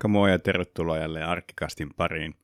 [0.00, 2.34] Moikka moi ja tervetuloa jälleen Arkkikastin pariin.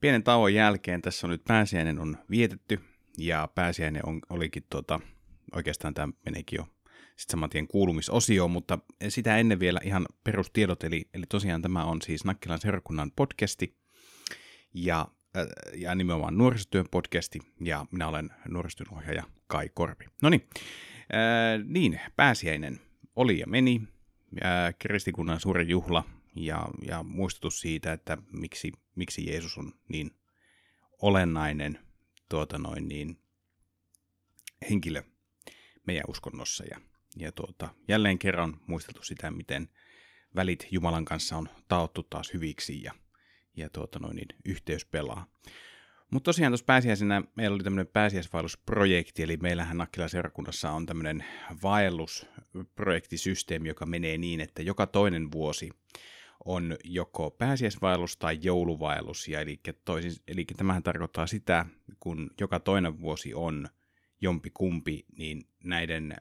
[0.00, 2.80] Pienen tauon jälkeen tässä on nyt pääsiäinen on vietetty
[3.18, 5.00] ja pääsiäinen on, olikin tuota,
[5.52, 6.62] oikeastaan tämä meneekin jo
[7.16, 12.02] sitten saman tien kuulumisosioon, mutta sitä ennen vielä ihan perustiedot, eli, eli tosiaan tämä on
[12.02, 13.76] siis Nakkilan seurakunnan podcasti
[14.74, 20.04] ja, äh, ja nimenomaan nuorisotyön podcasti ja minä olen nuorisotyön ohjaaja Kai Korpi.
[20.22, 20.48] No niin,
[21.14, 22.80] äh, niin, pääsiäinen
[23.16, 23.82] oli ja meni,
[24.44, 30.10] äh, kristikunnan suuri juhla ja, ja muistutus siitä, että miksi, miksi Jeesus on niin
[31.02, 31.78] olennainen
[32.28, 33.18] tuota noin, niin,
[34.70, 35.02] henkilö
[35.86, 36.64] meidän uskonnossa.
[36.64, 36.80] Ja,
[37.16, 39.68] ja tuota, jälleen kerran muisteltu sitä, miten
[40.36, 42.92] välit Jumalan kanssa on taottu taas hyviksi ja,
[43.56, 45.26] ja tuota noin, niin, yhteys pelaa.
[46.10, 51.24] Mutta tosiaan tuossa pääsiäisenä meillä oli tämmöinen pääsiäisvaellusprojekti, eli meillähän Nakkila seurakunnassa on tämmöinen
[51.62, 55.70] vaellusprojektisysteemi, joka menee niin, että joka toinen vuosi
[56.44, 59.28] on joko pääsiäisvaellus tai jouluvaellus.
[59.28, 61.66] Ja eli, toisin, eli tämähän tarkoittaa sitä,
[62.00, 63.68] kun joka toinen vuosi on
[64.20, 66.16] jompi kumpi, niin näiden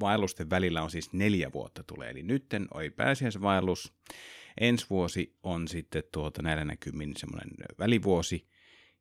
[0.00, 2.10] vaellusten välillä on siis neljä vuotta tulee.
[2.10, 3.92] Eli nytten oli pääsiäisvaellus,
[4.60, 8.48] ensi vuosi on sitten tuota näillä näkymin semmoinen välivuosi,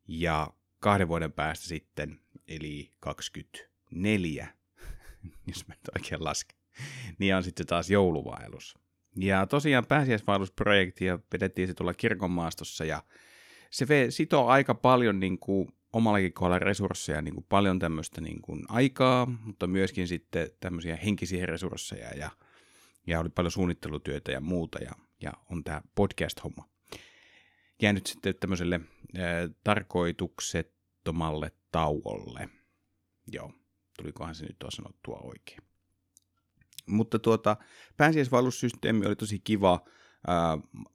[0.07, 4.47] ja kahden vuoden päästä sitten, eli 24,
[5.47, 6.57] jos mä nyt oikein lasken,
[7.19, 8.82] niin on sitten taas jouluvaellus.
[9.15, 13.03] Ja tosiaan pääsiäisvaellusprojektia pidettiin se tuolla kirkonmaastossa ja
[13.69, 18.65] se sitoo aika paljon niin kuin omallakin kohdalla resursseja, niin kuin paljon tämmöistä niin kuin
[18.69, 22.29] aikaa, mutta myöskin sitten tämmöisiä henkisiä resursseja ja,
[23.07, 26.69] ja oli paljon suunnittelutyötä ja muuta ja, ja on tämä podcast-homma.
[27.81, 28.79] Jäänyt sitten tämmöiselle
[29.17, 32.49] ää, tarkoituksettomalle tauolle.
[33.31, 33.53] Joo,
[33.97, 35.72] tulikohan se nyt tuo sanottua oikein.
[36.85, 37.57] Mutta tuota,
[37.97, 39.83] pääsiäisvaellussysteemi oli tosi kiva.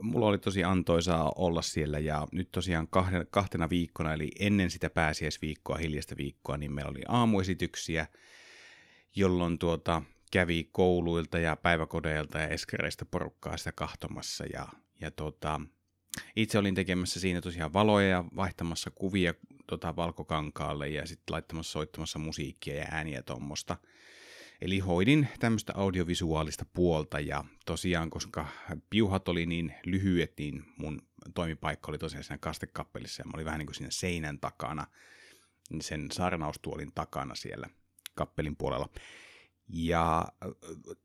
[0.03, 2.89] Mulla oli tosi antoisaa olla siellä ja nyt tosiaan
[3.31, 8.07] kahtena viikkona, eli ennen sitä pääsiäisviikkoa, hiljaista viikkoa, niin meillä oli aamuesityksiä,
[9.17, 14.69] jolloin tuota, kävi kouluilta ja päiväkodeilta ja eskereistä porukkaa sitä kahtomassa ja,
[15.01, 15.61] ja tuota,
[16.37, 19.35] itse olin tekemässä siinä tosiaan valoja ja vaihtamassa kuvia
[19.67, 23.77] tota, valkokankaalle ja sitten laittamassa soittamassa musiikkia ja ääniä tuommoista.
[24.61, 28.47] Eli hoidin tämmöistä audiovisuaalista puolta ja tosiaan, koska
[28.91, 31.03] piuhat oli niin lyhyet, niin mun
[31.35, 34.87] toimipaikka oli tosiaan siinä kastekappelissa ja mä olin vähän niin kuin siinä seinän takana,
[35.81, 37.69] sen saarnaustuolin takana siellä
[38.15, 38.89] kappelin puolella.
[39.69, 40.29] Ja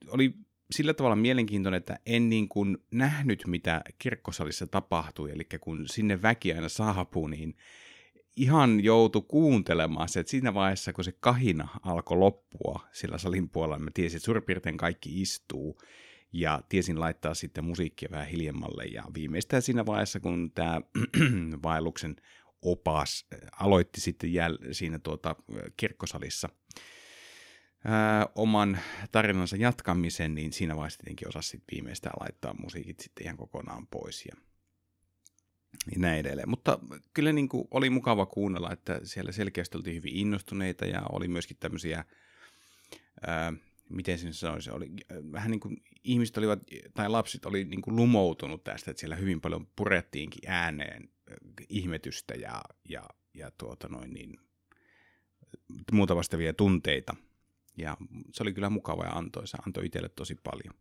[0.08, 0.34] oli
[0.72, 6.54] sillä tavalla mielenkiintoinen, että en niin kuin nähnyt, mitä kirkkosalissa tapahtui, eli kun sinne väki
[6.54, 7.56] aina saapuu, niin
[8.36, 13.80] ihan joutu kuuntelemaan se, että siinä vaiheessa, kun se kahina alkoi loppua sillä salin puolella,
[13.80, 15.82] mä tiesin, että suurin piirtein kaikki istuu,
[16.34, 20.82] ja tiesin laittaa sitten musiikkia vähän hiljemmalle, ja viimeistään siinä vaiheessa, kun tämä
[21.64, 22.16] vaelluksen
[22.62, 26.50] opas äh, aloitti sitten jäl- siinä tuota äh, kirkkosalissa
[27.86, 28.80] ää, oman
[29.12, 34.26] tarinansa jatkamisen, niin siinä vaiheessa tietenkin osasi sitten viimeistään laittaa musiikit sitten ihan kokonaan pois.
[34.26, 34.36] Ja
[35.92, 36.50] ja näin edelleen.
[36.50, 36.80] Mutta
[37.14, 41.58] kyllä niin kuin oli mukava kuunnella, että siellä selkeästi oltiin hyvin innostuneita ja oli myöskin
[41.60, 42.06] tämmöisiä,
[43.28, 43.54] ää,
[43.90, 44.92] miten se sanoisi, oli
[45.32, 46.60] vähän niin kuin ihmiset olivat,
[46.94, 51.10] tai lapset oli niin kuin lumoutunut tästä, että siellä hyvin paljon purettiinkin ääneen
[51.70, 53.04] ihmetystä ja, ja,
[53.34, 54.40] ja tuota noin niin,
[55.92, 57.16] muuta vastaavia tunteita.
[57.78, 57.98] Ja
[58.34, 60.74] se oli kyllä mukava ja antoi, se antoi itselle tosi paljon.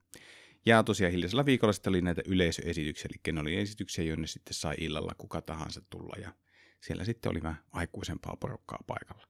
[0.67, 4.75] Ja tosiaan hiljaisella viikolla sitten oli näitä yleisöesityksiä, eli ne oli esityksiä, jonne sitten sai
[4.79, 6.33] illalla kuka tahansa tulla, ja
[6.81, 9.27] siellä sitten oli vähän aikuisempaa porukkaa paikalla.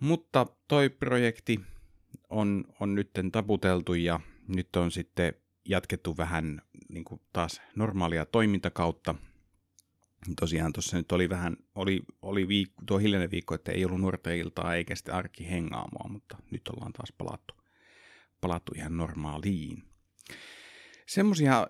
[0.00, 1.60] Mutta toi projekti
[2.30, 5.34] on, on nyt taputeltu ja nyt on sitten
[5.68, 9.14] jatkettu vähän niin kuin taas normaalia toimintakautta.
[10.40, 14.36] Tosiaan tuossa nyt oli vähän, oli, oli viikko, tuo hiljainen viikko, että ei ollut nuorten
[14.36, 17.54] iltaa eikä sitten arki hengaamua, mutta nyt ollaan taas palattu
[18.44, 19.82] palattu ihan normaaliin.
[21.06, 21.66] Semmoisia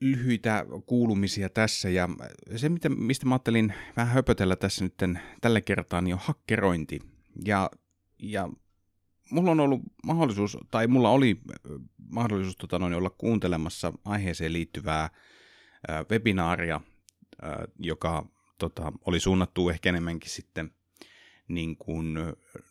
[0.00, 2.08] lyhyitä kuulumisia tässä ja
[2.56, 4.94] se, mitä, mistä mä ajattelin vähän höpötellä tässä nyt
[5.40, 7.00] tällä kertaa, niin on hakkerointi.
[7.44, 7.70] Ja,
[8.18, 8.48] ja
[9.30, 11.40] mulla on ollut mahdollisuus, tai mulla oli
[12.10, 15.10] mahdollisuus tota noin, olla kuuntelemassa aiheeseen liittyvää
[16.10, 16.80] webinaaria,
[17.78, 18.28] joka
[18.58, 20.70] tota, oli suunnattu ehkä enemmänkin sitten
[21.48, 22.14] niin kuin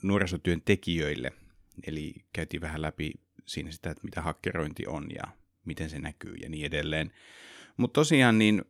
[0.04, 1.31] nuorisotyön tekijöille.
[1.88, 5.24] Eli käytiin vähän läpi siinä sitä, että mitä hakkerointi on ja
[5.65, 7.12] miten se näkyy ja niin edelleen.
[7.77, 8.62] Mutta tosiaan niin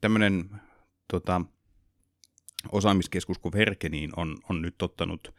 [0.00, 0.50] tämmöinen
[1.08, 1.40] tota,
[2.72, 5.34] osaamiskeskus kuin Verke niin on, on nyt ottanut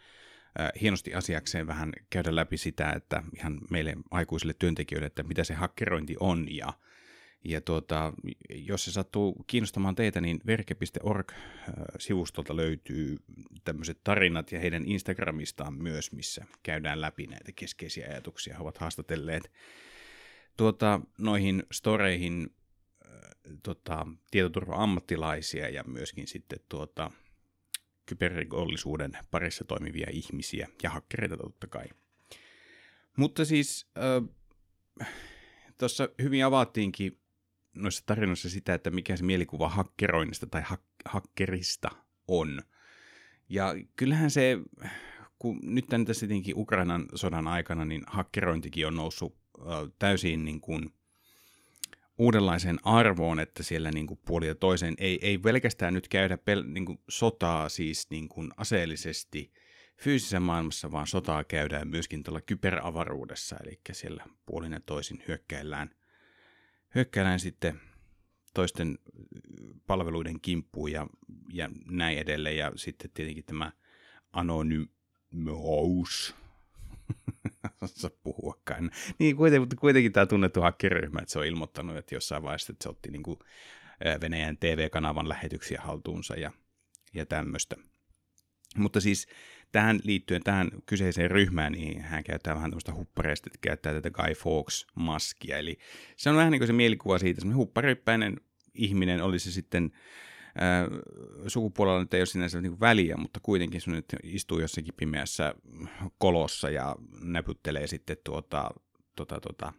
[0.81, 6.15] hienosti asiakseen vähän käydä läpi sitä, että ihan meille aikuisille työntekijöille, että mitä se hakkerointi
[6.19, 6.73] on ja,
[7.43, 8.13] Ja tuota,
[8.49, 13.17] jos se sattuu kiinnostamaan teitä, niin verke.org-sivustolta löytyy
[13.63, 18.55] tämmöiset tarinat ja heidän Instagramistaan myös, missä käydään läpi näitä keskeisiä ajatuksia.
[18.55, 19.51] He ovat haastatelleet
[20.57, 22.49] tuota, noihin storeihin
[23.63, 27.11] tota, tietoturva-ammattilaisia ja myöskin sitten tuota,
[28.05, 31.85] kyberrikollisuuden parissa toimivia ihmisiä ja hakkereita totta kai.
[33.17, 34.23] Mutta siis äh,
[35.77, 37.21] tuossa hyvin avattiinkin
[37.75, 41.89] noissa tarinoissa sitä, että mikä se mielikuva hakkeroinnista tai hak- hakkerista
[42.27, 42.62] on.
[43.50, 44.57] Ja kyllähän se,
[45.39, 49.65] kun nyt tässä tietenkin Ukrainan sodan aikana, niin hakkerointikin on noussut äh,
[50.00, 50.94] täysin niin kuin
[52.18, 56.63] uudenlaiseen arvoon, että siellä niin kuin puoli ja toisen ei, ei pelkästään nyt käydä pel,
[56.68, 59.51] niin kuin sotaa siis niin kuin aseellisesti
[59.97, 65.89] fyysisessä maailmassa, vaan sotaa käydään myöskin tuolla kyberavaruudessa, eli siellä puolin ja toisin hyökkäillään,
[66.95, 67.81] hyökkäillään sitten
[68.53, 68.99] toisten
[69.88, 71.07] palveluiden kimppuun ja,
[71.53, 73.71] ja näin edelleen, ja sitten tietenkin tämä
[74.33, 76.35] anonymous,
[77.81, 78.91] osaa puhuakaan.
[79.19, 82.83] Niin kuitenkin, mutta kuitenkin tämä tunnettu hakkeriryhmä, että se on ilmoittanut, että jossain vaiheessa että
[82.83, 83.39] se otti niin kuin
[84.21, 86.51] Venäjän TV-kanavan lähetyksiä haltuunsa ja,
[87.13, 87.75] ja tämmöistä.
[88.77, 89.27] Mutta siis
[89.71, 94.33] tähän liittyen, tähän kyseiseen ryhmään, niin hän käyttää vähän tämmöistä huppareista, että käyttää tätä Guy
[94.33, 95.57] Fawkes-maskia.
[95.57, 95.77] Eli
[96.18, 98.38] se on vähän niin kuin se mielikuva siitä, semmoinen hupparipäinen
[98.73, 99.91] ihminen, oli se sitten
[101.47, 105.56] sukupuolella nyt ei ole sinänsä niin väliä, mutta kuitenkin sun nyt istuu jossakin pimeässä
[106.18, 108.71] kolossa ja näpyttelee sitten tuota,
[109.15, 109.73] tuota, tuota,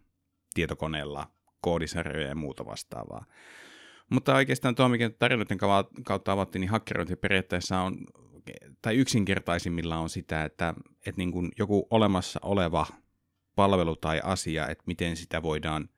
[0.54, 1.30] tietokoneella
[1.60, 3.24] koodisarjoja ja muuta vastaavaa.
[4.10, 5.58] Mutta oikeastaan tuo, mikä tarinoiden
[6.04, 7.98] kautta avattiin, niin hakkerointi periaatteessa on,
[8.82, 10.74] tai yksinkertaisimmilla on sitä, että,
[11.06, 12.86] että niin kuin joku olemassa oleva
[13.54, 15.88] palvelu tai asia, että miten sitä voidaan–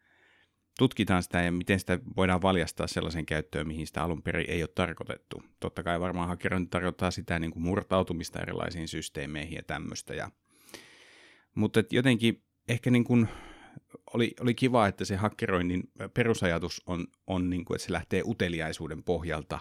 [0.79, 4.71] tutkitaan sitä ja miten sitä voidaan valjastaa sellaisen käyttöön, mihin sitä alun perin ei ole
[4.75, 5.43] tarkoitettu.
[5.61, 10.15] Totta kai varmaan hakkerointi tarkoittaa sitä niin kuin murtautumista erilaisiin systeemeihin ja tämmöistä.
[10.15, 10.31] Ja...
[11.55, 13.29] Mutta jotenkin ehkä niin kuin
[14.15, 19.03] oli, oli kiva, että se hakkeroinnin perusajatus on, on niin kuin, että se lähtee uteliaisuuden
[19.03, 19.59] pohjalta,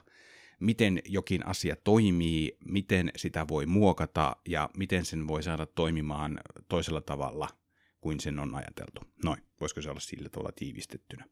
[0.63, 6.39] miten jokin asia toimii, miten sitä voi muokata ja miten sen voi saada toimimaan
[6.69, 7.47] toisella tavalla–
[8.03, 9.01] kuin sen on ajateltu.
[9.23, 11.25] Noin, voisiko se olla sillä tavalla tiivistettynä.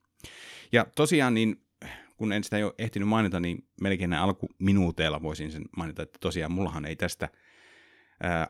[0.71, 1.65] Ja tosiaan, niin
[2.17, 6.85] kun en sitä jo ehtinyt mainita, niin melkein alkuminuuteilla voisin sen mainita, että tosiaan mullahan
[6.85, 7.29] ei tästä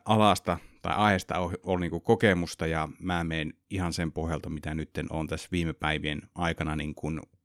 [0.05, 4.89] alasta tai aiheesta ole, ole niin kokemusta, ja mä menen ihan sen pohjalta, mitä nyt
[5.09, 6.95] on tässä viime päivien aikana niin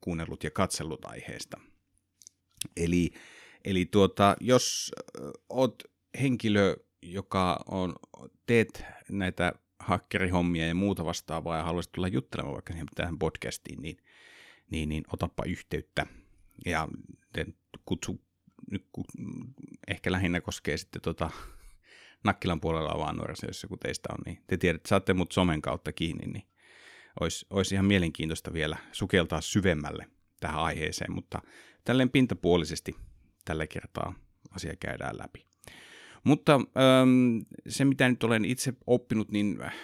[0.01, 1.61] kuunnellut ja katsellut aiheesta.
[2.77, 3.11] Eli,
[3.65, 4.93] eli tuota, jos
[5.49, 5.83] oot
[6.21, 7.95] henkilö, joka on,
[8.47, 13.97] teet näitä hakkerihommia ja muuta vastaavaa ja haluaisit tulla juttelemaan vaikka tähän podcastiin, niin,
[14.71, 16.07] niin, niin otappa yhteyttä.
[16.67, 16.89] Ja
[17.85, 18.21] kutsu,
[19.89, 21.31] ehkä lähinnä koskee sitten tota,
[22.25, 25.93] Nakkilan puolella vaan nuorissa, jos joku teistä on, niin te tiedätte, saatte mut somen kautta
[25.93, 26.49] kiinni, niin
[27.21, 30.07] olisi, olisi ihan mielenkiintoista vielä sukeltaa syvemmälle
[30.41, 31.43] tähän aiheeseen, mutta
[31.85, 32.97] tälleen pintapuolisesti
[33.45, 34.15] tällä kertaa
[34.51, 35.47] asia käydään läpi.
[36.25, 37.39] Mutta ähm,
[37.69, 39.75] se, mitä nyt olen itse oppinut, niin äh,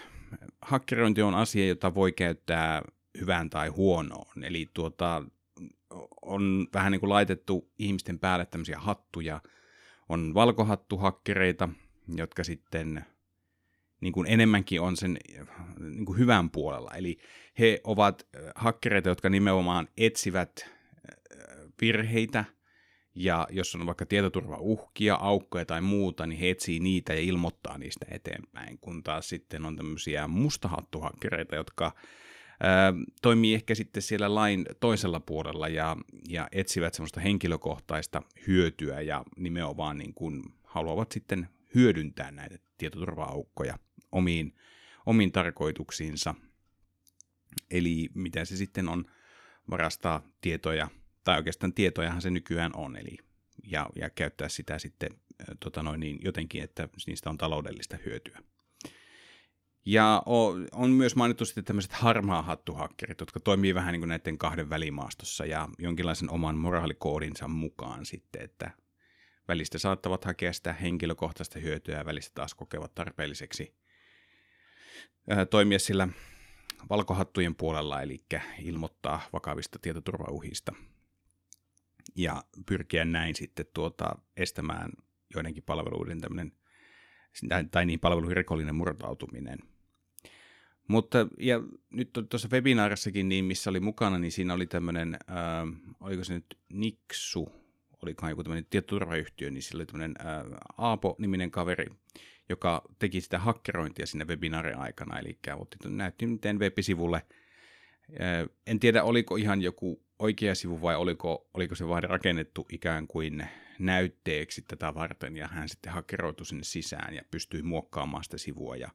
[0.62, 2.82] hakkerointi on asia, jota voi käyttää
[3.21, 4.44] hyvään tai huonoon.
[4.44, 5.25] Eli tuota,
[6.23, 9.40] on vähän niin kuin laitettu ihmisten päälle tämmöisiä hattuja.
[10.09, 11.68] On valkohattuhakkereita,
[12.16, 13.04] jotka sitten
[14.02, 15.18] niin kuin enemmänkin on sen
[15.78, 16.90] niin kuin hyvän puolella.
[16.97, 17.18] Eli
[17.59, 20.71] he ovat hakkereita, jotka nimenomaan etsivät
[21.80, 22.44] virheitä–
[23.14, 28.06] ja jos on vaikka tietoturvauhkia, aukkoja tai muuta, niin he etsii niitä ja ilmoittaa niistä
[28.11, 31.92] eteenpäin, kun taas sitten on tämmöisiä mustahattuhakkereita, jotka
[32.61, 35.97] ää, toimii ehkä sitten siellä lain toisella puolella ja,
[36.28, 43.78] ja etsivät semmoista henkilökohtaista hyötyä ja nimenomaan niin kuin haluavat sitten hyödyntää näitä tietoturva-aukkoja
[44.12, 44.57] omiin,
[45.07, 46.35] omiin tarkoituksiinsa.
[47.71, 49.04] Eli mitä se sitten on
[49.71, 50.88] varastaa tietoja
[51.25, 53.19] tai oikeastaan tietojahan se nykyään on, eli,
[53.64, 55.11] ja, ja käyttää sitä sitten
[55.61, 58.38] tota noin, niin jotenkin, että niistä on taloudellista hyötyä.
[59.87, 60.23] Ja
[60.73, 65.47] on myös mainittu sitten tämmöiset harmaa hattuhakkerit, jotka toimii vähän niin kuin näiden kahden välimaastossa
[65.47, 68.71] ja jonkinlaisen oman moraalikoodinsa mukaan sitten, että
[69.49, 73.82] välistä saattavat hakea sitä henkilökohtaista hyötyä ja välistä taas kokevat tarpeelliseksi
[75.50, 76.09] toimia sillä
[76.90, 78.25] valkohattujen puolella, eli
[78.62, 80.73] ilmoittaa vakavista tietoturvauhista
[82.16, 84.90] ja pyrkiä näin sitten tuota, estämään
[85.35, 86.52] joidenkin palveluiden tämmöinen,
[87.71, 89.59] tai niin palveluiden rikollinen murtautuminen.
[90.88, 96.25] Mutta ja nyt tuossa webinaarissakin, niin missä oli mukana, niin siinä oli tämmöinen, äh, oliko
[96.25, 97.52] se nyt Niksu,
[98.02, 101.87] olikohan joku tämmöinen tietoturvayhtiö, niin sillä oli tämmöinen äh, Aapo-niminen kaveri,
[102.49, 107.23] joka teki sitä hakkerointia sinne webinaarin aikana, eli otti, näytti miten web-sivulle,
[108.67, 113.47] en tiedä oliko ihan joku oikea sivu vai oliko, oliko se vain rakennettu ikään kuin
[113.79, 118.91] näytteeksi tätä varten, ja hän sitten hakkeroitui sinne sisään ja pystyi muokkaamaan sitä sivua ja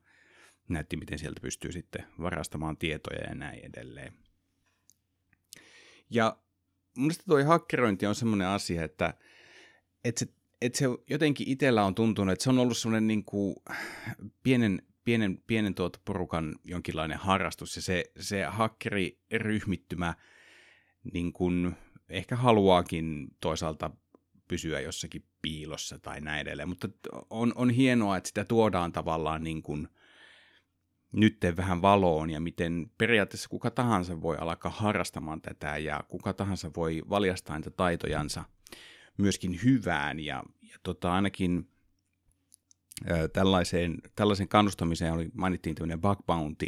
[0.70, 4.14] näytti, miten sieltä pystyy sitten varastamaan tietoja ja näin edelleen.
[6.10, 6.38] Ja
[6.98, 9.14] mielestä tuo hakkerointi on semmoinen asia, että,
[10.04, 13.56] että, se, että se jotenkin itsellä on tuntunut, että se on ollut semmoinen niin kuin
[14.44, 20.14] pienen, pienen, pienen tuota porukan jonkinlainen harrastus, ja se, se hakkeriryhmittymä
[21.14, 21.76] niin kuin
[22.10, 23.92] ehkä haluaakin toisaalta
[24.48, 26.90] pysyä jossakin piilossa tai näin edelleen, mutta
[27.30, 29.88] on, on hienoa, että sitä tuodaan tavallaan niin kuin
[31.14, 32.30] nyt vähän valoon.
[32.30, 37.70] Ja miten periaatteessa kuka tahansa voi alkaa harrastamaan tätä ja kuka tahansa voi valjastaa niitä
[37.70, 38.44] taitojansa
[39.18, 41.70] myöskin hyvään ja, ja tota, ainakin
[43.10, 46.68] ää, tällaiseen, tällaisen kannustamiseen oli, mainittiin tämmöinen bug bounty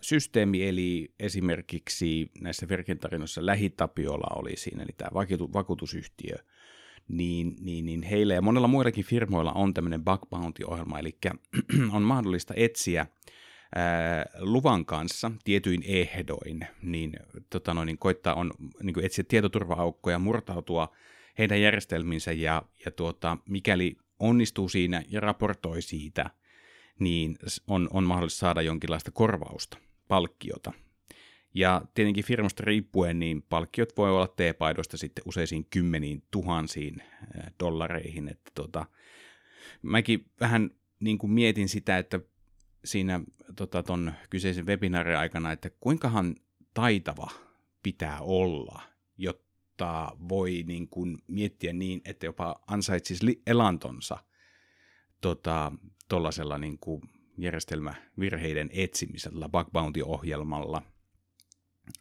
[0.00, 5.10] systeemi, eli esimerkiksi näissä verkentarinoissa Lähitapiola oli siinä, eli tämä
[5.52, 6.36] vakuutusyhtiö,
[7.08, 11.18] niin, niin, niin heillä ja monella muillakin firmoilla on tämmöinen bug bounty-ohjelma, eli
[11.96, 13.06] on mahdollista etsiä
[13.74, 17.12] ää, luvan kanssa tietyin ehdoin, niin,
[17.50, 18.50] tota noin, niin koittaa on,
[18.82, 20.88] niin etsiä tietoturva-aukkoja, murtautua
[21.38, 26.30] heidän järjestelminsä ja, ja tuota, mikäli onnistuu siinä ja raportoi siitä,
[26.98, 30.72] niin on, on mahdollista saada jonkinlaista korvausta, palkkiota–
[31.54, 37.02] ja tietenkin firmasta riippuen, niin palkkiot voi olla T-paidoista sitten useisiin kymmeniin tuhansiin
[37.60, 38.28] dollareihin.
[38.28, 38.86] Että tota,
[39.82, 42.20] mäkin vähän niin kuin mietin sitä, että
[42.84, 43.20] siinä
[43.56, 46.34] tota, ton kyseisen webinaarin aikana, että kuinkahan
[46.74, 47.30] taitava
[47.82, 48.82] pitää olla,
[49.74, 54.18] jotta voi niin kuin miettiä niin, että jopa ansaitsisi elantonsa
[56.08, 57.02] tuollaisella tota, niin kuin
[57.38, 60.82] järjestelmävirheiden etsimisellä, bug bounty-ohjelmalla–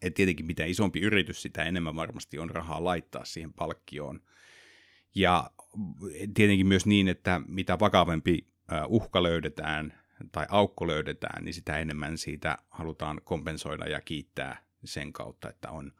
[0.01, 4.21] et tietenkin mitä isompi yritys, sitä enemmän varmasti on rahaa laittaa siihen palkkioon.
[5.15, 5.51] Ja
[6.33, 8.47] tietenkin myös niin, että mitä vakavempi
[8.87, 9.93] uhka löydetään
[10.31, 15.91] tai aukko löydetään, niin sitä enemmän siitä halutaan kompensoida ja kiittää sen kautta, että on,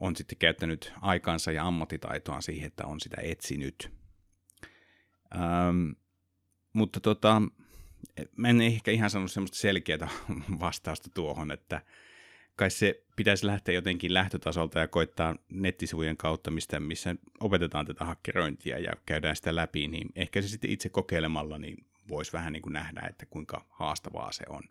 [0.00, 3.92] on sitten käyttänyt aikansa ja ammattitaitoa siihen, että on sitä etsinyt.
[5.34, 5.90] Ähm,
[6.72, 7.42] mutta tota,
[8.36, 10.08] mä en ehkä ihan sanonut semmoista selkeää
[10.60, 11.82] vastausta tuohon, että
[12.56, 18.78] kai se pitäisi lähteä jotenkin lähtötasolta ja koittaa nettisivujen kautta, mistä, missä opetetaan tätä hakkerointia
[18.78, 22.72] ja käydään sitä läpi, niin ehkä se sitten itse kokeilemalla niin voisi vähän niin kuin
[22.72, 24.62] nähdä, että kuinka haastavaa se on.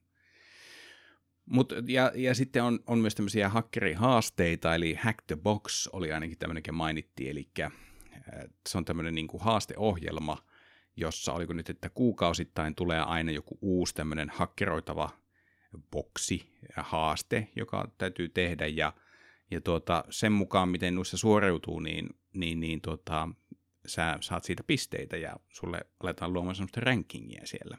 [1.50, 6.38] Mut, ja, ja sitten on, on myös tämmöisiä hakkerihaasteita, eli Hack the Box oli ainakin
[6.38, 7.72] tämmöinenkin mainittiin, eli äh,
[8.70, 10.38] se on tämmöinen niin kuin haasteohjelma,
[10.96, 15.10] jossa oliko nyt, että kuukausittain tulee aina joku uusi tämmöinen hakkeroitava
[15.92, 18.94] boksi, haaste, joka täytyy tehdä ja,
[19.52, 23.30] ja tuota, sen mukaan, miten noissa suoriutuu, niin, niin, niin tuota,
[23.86, 27.78] sä saat siitä pisteitä ja sulle aletaan luomaan semmoista rankingia siellä.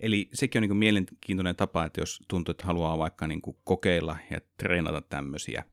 [0.00, 3.56] Eli sekin on niin kuin mielenkiintoinen tapa, että jos tuntuu, että haluaa vaikka niin kuin
[3.64, 5.64] kokeilla ja treenata tämmöisiä.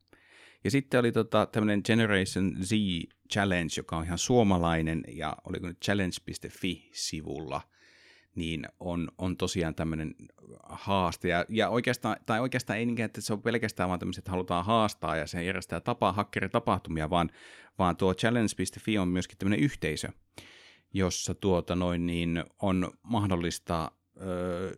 [0.64, 2.72] Ja sitten oli tota, tämmöinen Generation Z
[3.32, 7.60] Challenge, joka on ihan suomalainen, ja oliko nyt challenge.fi-sivulla–
[8.38, 10.14] niin on, on tosiaan tämmöinen
[10.62, 11.28] haaste.
[11.28, 14.64] Ja, ja oikeastaan, tai oikeastaan ei niinkään, että se on pelkästään vaan tämmöiset, että halutaan
[14.64, 17.30] haastaa ja se järjestää tapa, hakkeritapahtumia, vaan,
[17.78, 20.08] vaan tuo challenge.fi on myöskin tämmöinen yhteisö,
[20.94, 23.92] jossa tuota noin niin on mahdollista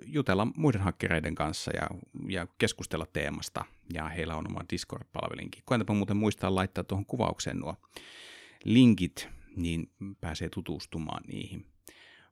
[0.06, 1.88] jutella muiden hakkereiden kanssa ja,
[2.28, 3.64] ja keskustella teemasta.
[3.94, 5.62] Ja heillä on oma Discord-palvelinkin.
[5.64, 7.76] Koetapa muuten muistaa laittaa tuohon kuvaukseen nuo
[8.64, 11.66] linkit, niin pääsee tutustumaan niihin.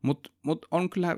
[0.02, 1.16] Mutta mut on kyllä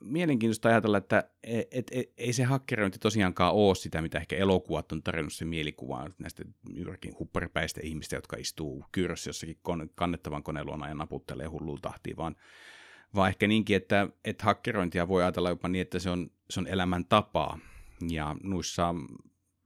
[0.00, 4.92] mielenkiintoista ajatella, että et, et, et, ei se hakkerointi tosiaankaan ole sitä, mitä ehkä elokuvat
[4.92, 10.88] on tarjonnut se mielikuva näistä juurikin hupparipäistä ihmistä, jotka istuu kyrössä jossakin kone, kannettavan koneluona
[10.88, 12.36] ja naputtelee hullul tahtiin, vaan,
[13.14, 16.66] vaan ehkä niinkin, että, että hakkerointia voi ajatella jopa niin, että se on, se on
[16.66, 17.58] elämän tapaa.
[18.10, 18.94] Ja noissa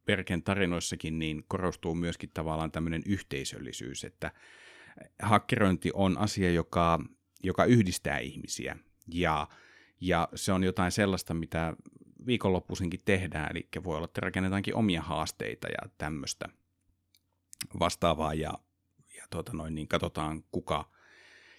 [0.04, 4.32] Perken tarinoissakin niin korostuu myöskin tavallaan tämmöinen yhteisöllisyys, että
[5.22, 6.98] hakkerointi on asia, joka
[7.42, 8.76] joka yhdistää ihmisiä.
[9.14, 9.48] Ja,
[10.00, 11.76] ja se on jotain sellaista, mitä
[12.26, 16.48] viikonloppuisinkin tehdään, eli voi olla, että rakennetaankin omia haasteita ja tämmöistä
[17.80, 18.52] vastaavaa, ja,
[19.16, 20.90] ja tuota noin, niin katsotaan, kuka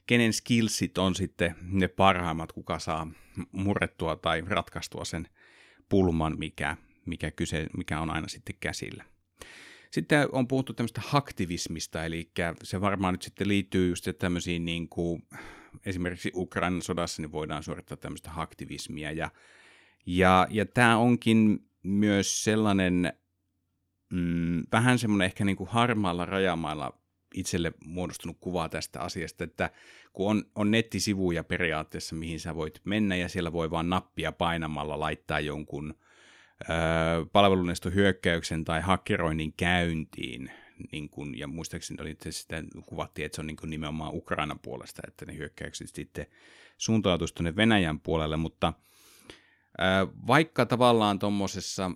[0.07, 3.11] kenen skillsit on sitten ne parhaimmat, kuka saa
[3.51, 5.27] murrettua tai ratkaistua sen
[5.89, 9.03] pulman, mikä, mikä, kyse, mikä on aina sitten käsillä.
[9.91, 12.31] Sitten on puhuttu tämmöistä aktivismista, eli
[12.63, 15.27] se varmaan nyt sitten liittyy just tämmöisiin niin kuin,
[15.85, 19.31] esimerkiksi Ukrainan sodassa niin voidaan suorittaa tämmöistä aktivismia, ja,
[20.05, 23.13] ja, ja tämä onkin myös sellainen
[24.13, 26.99] mm, vähän semmoinen ehkä niin kuin harmaalla rajamailla
[27.33, 29.69] itselle muodostunut kuva tästä asiasta, että
[30.13, 34.99] kun on, on nettisivuja periaatteessa, mihin sä voit mennä ja siellä voi vaan nappia painamalla
[34.99, 35.93] laittaa jonkun
[37.31, 40.51] palveluneston hyökkäyksen tai hakkeroinnin käyntiin,
[40.91, 44.59] niin kun, ja muistaakseni oli itse sitä kuvattiin, että se on niin kuin nimenomaan Ukrainan
[44.59, 46.25] puolesta, että ne hyökkäykset sitten
[46.77, 48.73] suuntautuisi tuonne Venäjän puolelle, mutta
[50.27, 51.91] vaikka tavallaan tuommoisessa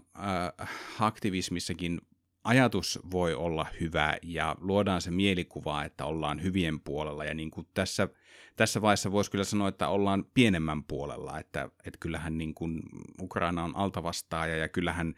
[0.99, 2.01] aktivismissakin
[2.43, 7.67] ajatus voi olla hyvä ja luodaan se mielikuva, että ollaan hyvien puolella ja niin kuin
[7.73, 8.07] tässä,
[8.55, 12.81] tässä vaiheessa voisi kyllä sanoa, että ollaan pienemmän puolella, että, että kyllähän niin kuin
[13.21, 15.15] Ukraina on altavastaaja ja kyllähän,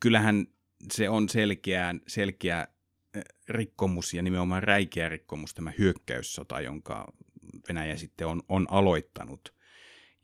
[0.00, 0.46] kyllähän
[0.92, 2.66] se on selkeä, selkeä
[3.14, 7.12] eh, rikkomus ja nimenomaan räikeä rikkomus tämä hyökkäyssota, jonka
[7.68, 9.59] Venäjä sitten on, on aloittanut.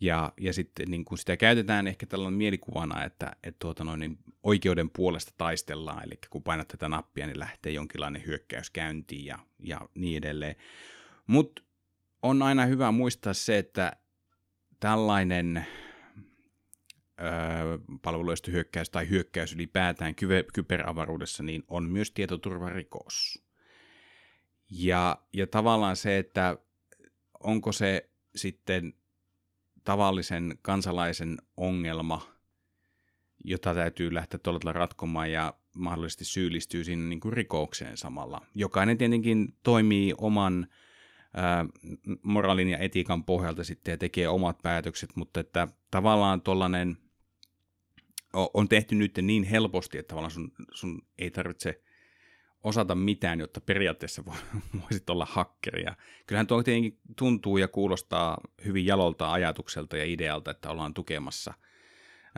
[0.00, 4.18] Ja, ja sitten niin kuin sitä käytetään ehkä tällainen mielikuvana, että, että tuota noin, niin
[4.42, 9.80] oikeuden puolesta taistellaan, eli kun painat tätä nappia, niin lähtee jonkinlainen hyökkäys käyntiin ja, ja
[9.94, 10.56] niin edelleen.
[11.26, 11.62] Mutta
[12.22, 13.96] on aina hyvä muistaa se, että
[14.80, 15.66] tällainen
[17.20, 17.78] öö,
[18.52, 23.42] hyökkäys tai hyökkäys ylipäätään kyber, kyberavaruudessa niin on myös tietoturvarikos.
[24.70, 26.58] Ja, ja tavallaan se, että
[27.40, 28.94] onko se sitten
[29.86, 32.22] tavallisen kansalaisen ongelma,
[33.44, 38.40] jota täytyy lähteä tuolla ratkomaan ja mahdollisesti syyllistyy siinä niin kuin rikokseen samalla.
[38.54, 40.66] Jokainen tietenkin toimii oman
[41.34, 41.66] ää,
[42.22, 46.96] moraalin ja etiikan pohjalta sitten ja tekee omat päätökset, mutta että tavallaan tuollainen
[48.54, 51.82] on tehty nyt niin helposti, että tavallaan sun, sun ei tarvitse
[52.62, 54.24] osata mitään, jotta periaatteessa
[54.82, 55.82] voisit olla hakkeri.
[55.82, 61.54] Ja kyllähän tuo tietenkin tuntuu ja kuulostaa hyvin jalolta ajatukselta ja idealta, että ollaan tukemassa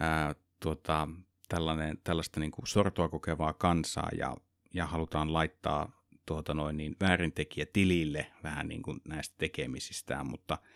[0.01, 1.09] ää, tuota,
[1.49, 4.37] tällainen, tällaista niin kuin sortoa kokevaa kansaa ja,
[4.75, 10.59] ja halutaan laittaa tuota noin, niin väärintekijä tilille vähän niin kuin näistä tekemisistään, mutta–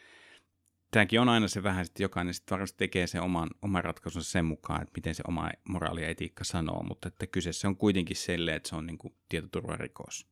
[0.92, 4.44] tämäkin on aina se vähän, että jokainen sitten varmasti tekee sen oman, oman ratkaisunsa sen
[4.44, 8.54] mukaan, että miten se oma moraali ja etiikka sanoo, mutta että kyseessä on kuitenkin selle,
[8.54, 10.26] että se on niin kuin tietoturvarikos.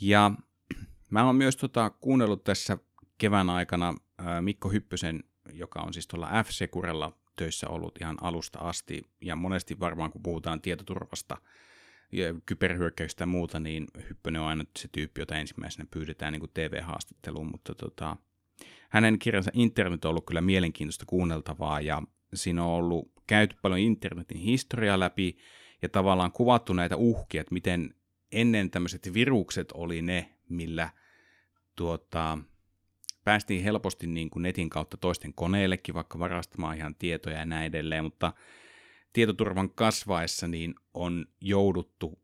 [0.00, 0.30] Ja
[1.10, 2.78] mä oon myös tota, kuunnellut tässä
[3.18, 3.94] kevään aikana
[4.40, 10.12] Mikko Hyppösen, joka on siis tuolla F-Securella töissä ollut ihan alusta asti, ja monesti varmaan
[10.12, 11.36] kun puhutaan tietoturvasta,
[12.12, 17.50] ja kyberhyökkäyksistä ja muuta, niin Hyppönen on aina se tyyppi, jota ensimmäisenä pyydetään niin TV-haastatteluun,
[17.50, 18.16] mutta tota,
[18.88, 22.02] hänen kirjansa Internet on ollut kyllä mielenkiintoista kuunneltavaa ja
[22.34, 25.36] siinä on ollut käyty paljon internetin historiaa läpi
[25.82, 27.94] ja tavallaan kuvattu näitä uhkia, että miten
[28.32, 30.90] ennen tämmöiset virukset oli ne, millä
[31.76, 32.38] tuota,
[33.24, 38.04] päästiin helposti niin kuin netin kautta toisten koneellekin vaikka varastamaan ihan tietoja ja näin edelleen,
[38.04, 38.32] mutta
[39.12, 42.22] tietoturvan kasvaessa niin on jouduttu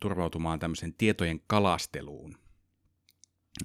[0.00, 2.41] turvautumaan tämmöisen tietojen kalasteluun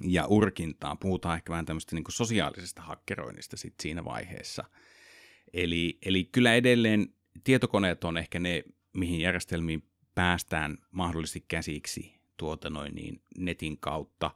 [0.02, 0.98] ja urkintaan.
[0.98, 4.64] Puhutaan ehkä vähän tämmöistä niin sosiaalisesta hakkeroinnista sit siinä vaiheessa.
[5.52, 12.94] Eli, eli kyllä edelleen tietokoneet on ehkä ne, mihin järjestelmiin päästään mahdollisesti käsiksi tuota noin
[12.94, 14.30] niin netin kautta.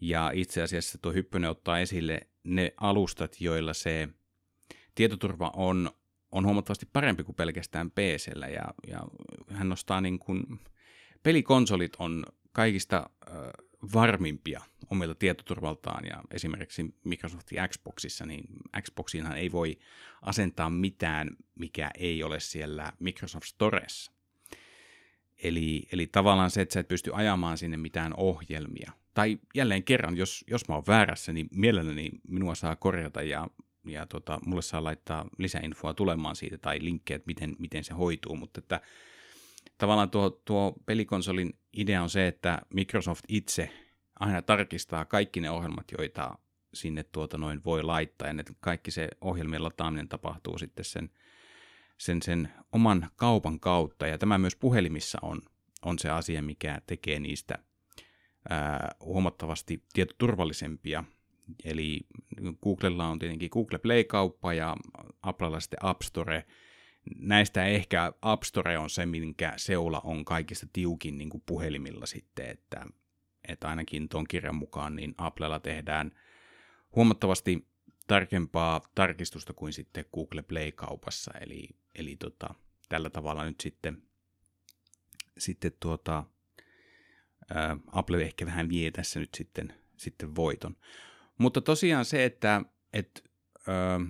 [0.00, 4.08] Ja itse asiassa tuo Hyppönen ottaa esille ne alustat, joilla se
[4.94, 5.90] tietoturva on,
[6.32, 9.00] on huomattavasti parempi kuin pelkästään pc ja, ja
[9.48, 10.60] hän nostaa niin kuin,
[11.22, 13.34] pelikonsolit on kaikista äh,
[13.94, 18.44] varmimpia omilta tietoturvaltaan ja esimerkiksi Microsoftin Xboxissa, niin
[18.82, 19.78] Xboxiinhan ei voi
[20.22, 24.12] asentaa mitään, mikä ei ole siellä Microsoft Storessa.
[25.42, 28.92] Eli, eli tavallaan se, että sä et pysty ajamaan sinne mitään ohjelmia.
[29.14, 33.48] Tai jälleen kerran, jos, jos mä oon väärässä, niin mielelläni minua saa korjata ja,
[33.84, 38.36] ja tota, mulle saa laittaa lisäinfoa tulemaan siitä tai linkkejä, että miten, miten se hoituu,
[38.36, 38.80] mutta että
[39.78, 43.70] tavallaan tuo, tuo pelikonsolin idea on se, että Microsoft itse
[44.20, 46.38] aina tarkistaa kaikki ne ohjelmat, joita
[46.74, 51.10] sinne tuota noin voi laittaa, ja ne, kaikki se ohjelmien lataaminen tapahtuu sitten sen,
[51.98, 55.42] sen, sen oman kaupan kautta, ja tämä myös puhelimissa on,
[55.84, 57.58] on se asia, mikä tekee niistä
[58.48, 61.04] ää, huomattavasti tietoturvallisempia,
[61.64, 62.00] eli
[62.62, 64.76] Googlella on tietenkin Google Play-kauppa ja
[65.22, 66.44] Applella sitten App Store,
[67.18, 72.50] näistä ehkä App Store on se, minkä seula on kaikista tiukin niin kuin puhelimilla sitten,
[72.50, 72.86] että
[73.48, 76.12] että ainakin tuon kirjan mukaan niin Applella tehdään
[76.96, 77.68] huomattavasti
[78.06, 82.54] tarkempaa tarkistusta kuin sitten Google Play-kaupassa, eli, eli tota,
[82.88, 84.02] tällä tavalla nyt sitten,
[85.38, 86.24] sitten tuota,
[87.54, 90.76] ää, Apple ehkä vähän vie tässä nyt sitten, sitten voiton.
[91.38, 93.24] Mutta tosiaan se, että et,
[93.66, 94.00] ää,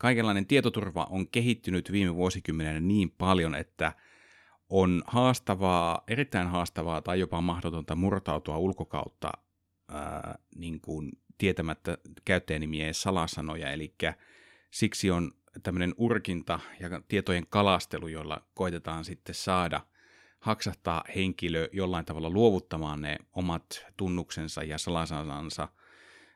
[0.00, 3.92] kaikenlainen tietoturva on kehittynyt viime vuosikymmenenä niin paljon, että
[4.68, 9.32] on haastavaa, erittäin haastavaa tai jopa mahdotonta murtautua ulkokautta
[9.88, 13.94] ää, niin kuin tietämättä käyttäjänimien salasanoja, eli
[14.70, 15.32] siksi on
[15.62, 19.80] tämmöinen urkinta ja tietojen kalastelu, jolla koitetaan sitten saada
[20.40, 25.68] haksahtaa henkilö jollain tavalla luovuttamaan ne omat tunnuksensa ja salasanansa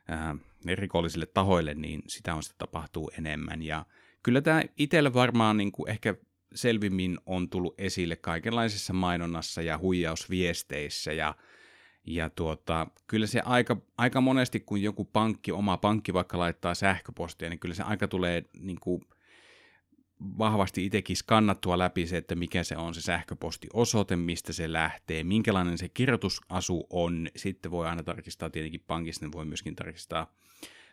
[0.07, 0.35] ää,
[0.75, 3.61] rikollisille tahoille, niin sitä on sitä tapahtuu enemmän.
[3.61, 3.85] Ja
[4.23, 6.15] kyllä tämä itsellä varmaan niin kuin ehkä
[6.55, 11.35] selvimmin on tullut esille kaikenlaisessa mainonnassa ja huijausviesteissä ja
[12.07, 17.49] ja tuota, kyllä se aika, aika monesti, kun joku pankki, oma pankki vaikka laittaa sähköpostia,
[17.49, 19.01] niin kyllä se aika tulee niin kuin,
[20.19, 25.77] vahvasti itsekin skannattua läpi se, että mikä se on se sähköpostiosoite, mistä se lähtee, minkälainen
[25.77, 27.27] se kirjoitusasu on.
[27.35, 30.33] Sitten voi aina tarkistaa tietenkin pankista, niin voi myöskin tarkistaa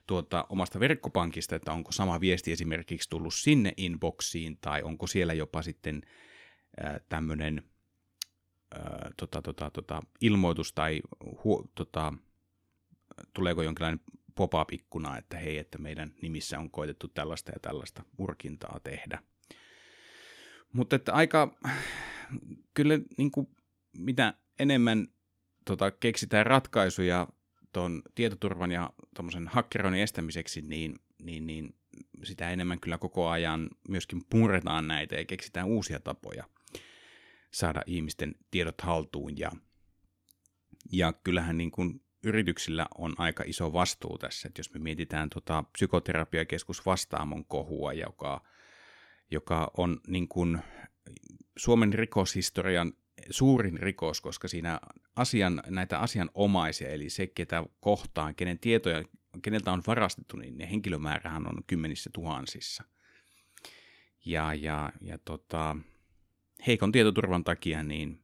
[0.07, 5.63] tuota, omasta verkkopankista, että onko sama viesti esimerkiksi tullut sinne inboxiin, tai onko siellä jopa
[5.63, 6.03] sitten
[7.09, 7.63] tämmöinen
[9.17, 11.01] tota, tota, tota, ilmoitus tai
[11.45, 12.13] hu, tota,
[13.33, 14.01] tuleeko jonkinlainen
[14.35, 19.23] pop-up-ikkuna, että hei, että meidän nimissä on koitettu tällaista ja tällaista urkintaa tehdä.
[20.73, 21.57] Mutta että aika,
[22.75, 23.49] kyllä niin kuin,
[23.99, 25.09] mitä enemmän
[25.65, 27.29] tota, keksitään ratkaisuja
[27.73, 31.75] tuon tietoturvan ja tuommoisen hakkeroinnin estämiseksi, niin, niin, niin
[32.23, 36.45] sitä enemmän kyllä koko ajan myöskin puretaan näitä ja keksitään uusia tapoja–
[37.53, 39.39] saada ihmisten tiedot haltuun.
[39.39, 39.53] Ja,
[40.93, 45.65] ja kyllähän niin kuin yrityksillä on aika iso vastuu tässä, että jos me mietitään tota
[45.73, 48.43] psykoterapiakeskus Vastaamon kohua, joka,
[49.31, 50.59] joka on niin kuin
[51.57, 52.93] Suomen rikoshistorian
[53.31, 54.81] suurin rikos, koska siinä
[55.17, 59.05] asian, näitä asianomaisia, eli se, ketä kohtaan, kenen tietoja,
[59.43, 62.85] keneltä on varastettu, niin ne henkilömäärähän on kymmenissä tuhansissa.
[64.25, 65.77] Ja, ja, ja tota,
[66.67, 68.22] heikon tietoturvan takia niin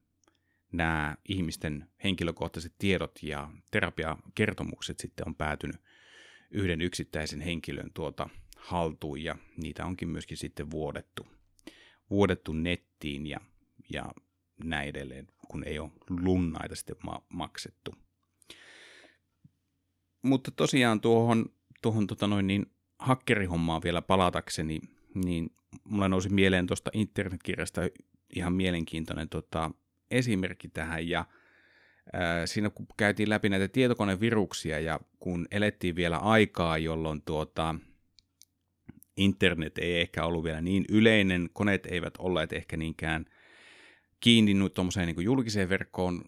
[0.73, 5.77] nämä ihmisten henkilökohtaiset tiedot ja terapiakertomukset sitten on päätynyt
[6.51, 11.27] yhden yksittäisen henkilön tuota haltuun ja niitä onkin myöskin sitten vuodettu,
[12.11, 13.41] vuodettu nettiin ja,
[13.93, 14.13] ja
[14.65, 17.95] näin edelleen, kun ei ole lunnaita sitten ma- maksettu.
[20.23, 21.47] Mutta tosiaan tuohon,
[21.83, 22.67] tuohon tota noin niin,
[22.99, 24.81] hakkerihommaan vielä palatakseni,
[25.15, 25.51] niin
[25.85, 27.81] mulla nousi mieleen tuosta internetkirjasta
[28.37, 29.71] ihan mielenkiintoinen tota,
[30.11, 31.25] esimerkki tähän ja
[32.45, 37.75] siinä kun käytiin läpi näitä tietokoneviruksia ja kun elettiin vielä aikaa, jolloin tuota,
[39.17, 43.25] internet ei ehkä ollut vielä niin yleinen, koneet eivät olleet ehkä niinkään
[44.21, 46.25] kiinni tuommoiseen niin julkiseen verkkoon,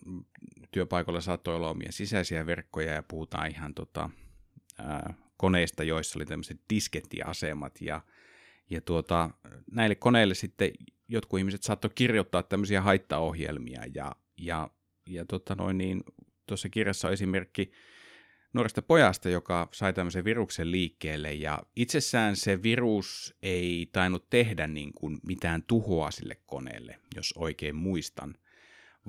[0.70, 4.10] työpaikoilla saattoi olla omia sisäisiä verkkoja ja puhutaan ihan tota,
[4.78, 8.00] ää, koneista, joissa oli tämmöiset diskettiasemat ja,
[8.70, 9.30] ja tuota,
[9.72, 10.70] näille koneille sitten
[11.10, 14.70] jotkut ihmiset saattoi kirjoittaa tämmöisiä haittaohjelmia ja, ja,
[15.06, 16.04] ja tota noin niin,
[16.46, 17.72] tuossa kirjassa on esimerkki
[18.52, 24.92] nuoresta pojasta, joka sai tämmöisen viruksen liikkeelle ja itsessään se virus ei tainnut tehdä niin
[24.94, 28.34] kuin mitään tuhoa sille koneelle, jos oikein muistan,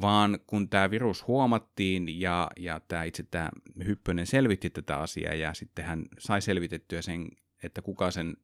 [0.01, 3.49] vaan kun tämä virus huomattiin ja, ja tämä itse tämä
[3.85, 7.27] Hyppönen selvitti tätä asiaa ja sitten hän sai selvitettyä sen,
[7.63, 8.37] että kuka sen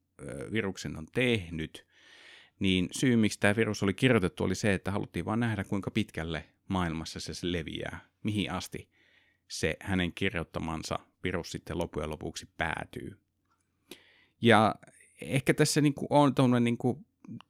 [0.52, 1.87] viruksen on tehnyt,
[2.60, 6.46] niin syy, miksi tämä virus oli kirjoitettu, oli se, että haluttiin vain nähdä, kuinka pitkälle
[6.68, 8.90] maailmassa se leviää, mihin asti
[9.48, 13.18] se hänen kirjoittamansa virus sitten loppujen lopuksi päätyy.
[14.42, 14.76] Ja
[15.22, 17.06] ehkä tässä niin kuin on tuommoinen niin kuin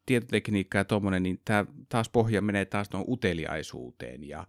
[0.06, 4.48] tietotekniikka ja tuommoinen, niin tämä taas pohja menee taas tuon uteliaisuuteen ja,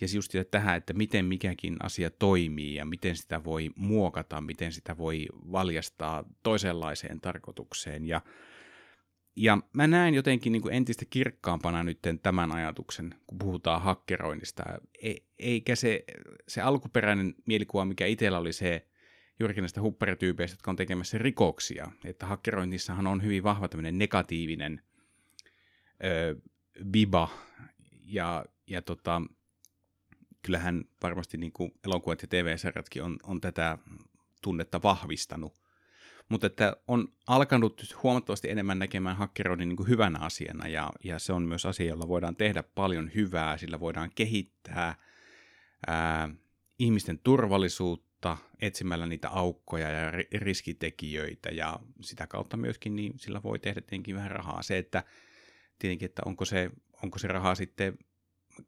[0.00, 4.98] ja just tähän, että miten mikäkin asia toimii ja miten sitä voi muokata, miten sitä
[4.98, 8.06] voi valjastaa toisenlaiseen tarkoitukseen.
[8.06, 8.20] Ja
[9.36, 14.62] ja mä näen jotenkin niin kuin entistä kirkkaampana nyt tämän ajatuksen, kun puhutaan hakkeroinnista.
[15.02, 16.04] E, eikä se,
[16.48, 18.86] se alkuperäinen mielikuva, mikä itsellä oli se,
[19.40, 24.82] juurikin näistä hupperityypeistä, jotka on tekemässä rikoksia, että hakkeroinnissahan on hyvin vahva tämmöinen negatiivinen
[26.04, 26.36] ö,
[26.84, 27.28] biba,
[28.04, 29.22] ja, ja tota,
[30.42, 33.78] kyllähän varmasti niin kuin elokuvat ja TV-sarjatkin on, on tätä
[34.42, 35.63] tunnetta vahvistanut,
[36.28, 41.42] mutta että on alkanut huomattavasti enemmän näkemään hakkeroinnin niin hyvänä asiana, ja, ja se on
[41.42, 44.94] myös asia, jolla voidaan tehdä paljon hyvää, sillä voidaan kehittää
[45.86, 46.28] ää,
[46.78, 53.80] ihmisten turvallisuutta etsimällä niitä aukkoja ja riskitekijöitä ja sitä kautta myöskin niin sillä voi tehdä
[53.80, 54.62] tietenkin vähän rahaa.
[54.62, 55.04] Se, että
[55.78, 56.70] tietenkin, että onko se,
[57.02, 57.98] onko se rahaa sitten,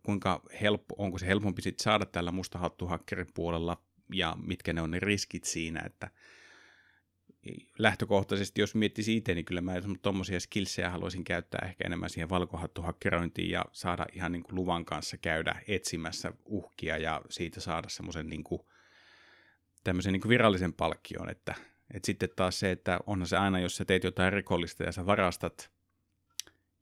[0.02, 5.00] kuinka helppo, onko se helpompi sitten saada tällä mustahattuhakkerin puolella ja mitkä ne on ne
[5.00, 6.10] riskit siinä, että
[7.78, 13.50] lähtökohtaisesti, jos miettisi itse, niin kyllä mä tuommoisia skillsejä haluaisin käyttää ehkä enemmän siihen valkohattuhakkerointiin
[13.50, 18.44] ja saada ihan niin kuin luvan kanssa käydä etsimässä uhkia ja siitä saada semmoisen niin
[19.84, 21.54] tämmöisen niin kuin virallisen palkkion, että,
[21.94, 25.06] että sitten taas se, että onhan se aina, jos sä teet jotain rikollista ja sä
[25.06, 25.70] varastat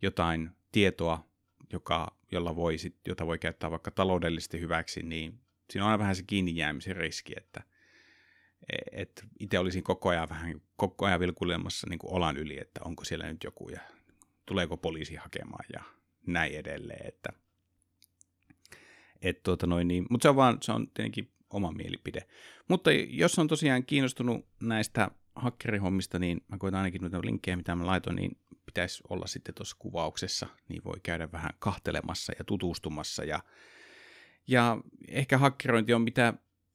[0.03, 1.29] jotain tietoa,
[1.72, 6.16] joka, jolla voi sit, jota voi käyttää vaikka taloudellisesti hyväksi, niin siinä on aina vähän
[6.16, 7.62] se kiinni jäämisen riski, että
[8.92, 13.33] et itse olisin koko ajan vähän koko ajan vilkuilemassa niin olan yli, että onko siellä
[13.33, 13.81] nyt joku ja
[14.46, 15.83] tuleeko poliisi hakemaan ja
[16.27, 17.07] näin edelleen.
[17.09, 17.29] Että,
[19.22, 22.27] et tuota noin, niin, mutta se on vaan, se on tietenkin oma mielipide.
[22.68, 27.87] Mutta jos on tosiaan kiinnostunut näistä hakkerihommista, niin mä koitan ainakin noita linkkejä, mitä mä
[27.87, 33.24] laitoin, niin pitäisi olla sitten tuossa kuvauksessa, niin voi käydä vähän kahtelemassa ja tutustumassa.
[33.24, 33.40] Ja,
[34.46, 36.35] ja ehkä hakkerointi on mitä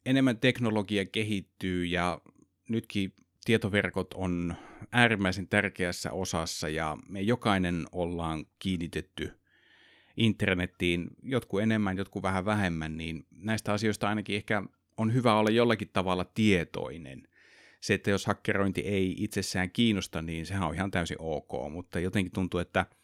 [0.10, 2.22] enemmän teknologia kehittyy ja
[2.70, 3.14] nytkin
[3.46, 4.56] tietoverkot on
[4.92, 9.32] äärimmäisen tärkeässä osassa ja me jokainen ollaan kiinnitetty
[10.18, 14.64] internettiin, jotkut enemmän, jotkut vähän vähemmän, niin näistä asioista ainakin ehkä
[14.98, 17.24] on hyvä olla jollakin tavalla tietoinen.
[17.82, 22.34] Se, että jos hakkerointi ei itsessään kiinnosta, niin sehän on ihan täysin ok, mutta jotenkin
[22.34, 22.86] tuntuu, että–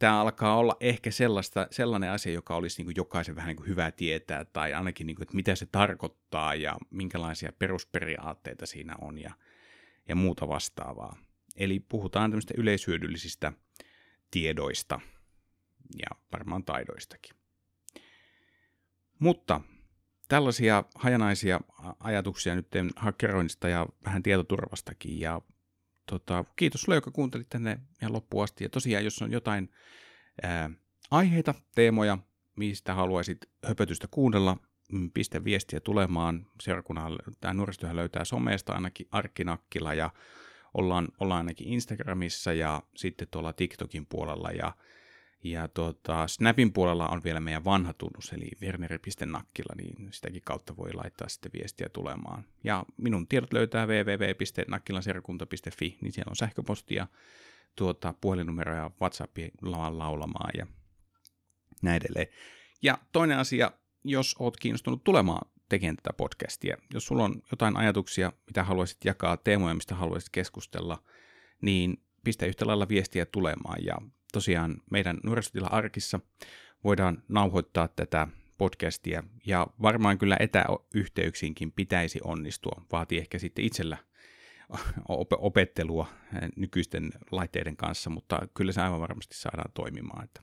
[0.00, 3.68] tämä alkaa olla ehkä sellaista, sellainen asia, joka olisi niin kuin jokaisen vähän niin kuin
[3.68, 9.18] hyvä tietää, tai ainakin, niin kuin, että mitä se tarkoittaa ja minkälaisia perusperiaatteita siinä on
[9.18, 9.34] ja,
[10.08, 11.16] ja muuta vastaavaa.
[11.56, 13.52] Eli puhutaan tämmöistä yleishyödyllisistä
[14.30, 15.00] tiedoista
[15.98, 17.36] ja varmaan taidoistakin.
[19.18, 19.60] Mutta
[20.28, 21.60] tällaisia hajanaisia
[22.00, 25.40] ajatuksia nyt hakkeroinnista ja vähän tietoturvastakin ja
[26.10, 28.64] tota, kiitos sulle, joka kuuntelit tänne ihan loppuun asti.
[28.64, 29.70] Ja tosiaan, jos on jotain
[30.42, 30.70] ää,
[31.10, 32.18] aiheita, teemoja,
[32.56, 34.56] mistä haluaisit höpötystä kuunnella,
[34.92, 36.46] mm, pistä viestiä tulemaan.
[36.62, 40.10] Seurakunnan tämä nuorisotyöhän löytää somesta ainakin Arkkinakkila ja
[40.74, 44.72] ollaan, ollaan ainakin Instagramissa ja sitten tuolla TikTokin puolella ja
[45.42, 50.92] ja tuota, Snapin puolella on vielä meidän vanha tunnus, eli werneri.nakkila, niin sitäkin kautta voi
[50.92, 52.44] laittaa sitten viestiä tulemaan.
[52.64, 57.06] Ja minun tiedot löytää www.nakkilanserkunta.fi, niin siellä on sähköpostia,
[57.76, 60.66] tuota, puhelinnumero ja WhatsAppia laulamaan ja
[61.82, 62.26] näin edelleen.
[62.82, 63.72] Ja toinen asia,
[64.04, 69.36] jos oot kiinnostunut tulemaan tekemään tätä podcastia, jos sulla on jotain ajatuksia, mitä haluaisit jakaa,
[69.36, 71.02] teemoja, mistä haluaisit keskustella,
[71.62, 73.96] niin pistä yhtä lailla viestiä tulemaan ja
[74.32, 76.20] tosiaan meidän nuorisotila arkissa
[76.84, 82.82] voidaan nauhoittaa tätä podcastia ja varmaan kyllä etäyhteyksiinkin pitäisi onnistua.
[82.92, 83.96] Vaatii ehkä sitten itsellä
[85.38, 86.06] opettelua
[86.56, 90.24] nykyisten laitteiden kanssa, mutta kyllä se aivan varmasti saadaan toimimaan.
[90.24, 90.42] Että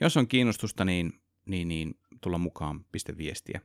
[0.00, 1.12] jos on kiinnostusta, niin,
[1.46, 3.60] niin, niin tulla mukaan, piste viestiä.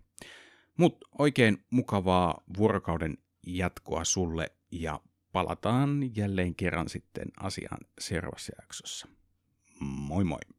[0.77, 4.99] Mutta oikein mukavaa vuorokauden jatkoa sulle ja
[5.31, 9.07] palataan jälleen kerran sitten asiaan seuraavassa jaksossa.
[9.79, 10.54] Moi moi!